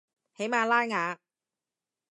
[0.35, 1.19] 喜马拉雅